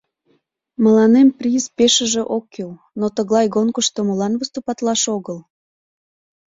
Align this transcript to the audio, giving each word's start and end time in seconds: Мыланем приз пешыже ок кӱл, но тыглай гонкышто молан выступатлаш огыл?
Мыланем 0.83 1.27
приз 1.37 1.63
пешыже 1.77 2.21
ок 2.35 2.45
кӱл, 2.53 2.71
но 2.99 3.05
тыглай 3.15 3.47
гонкышто 3.55 3.99
молан 4.05 4.33
выступатлаш 4.39 5.01
огыл? 5.15 5.37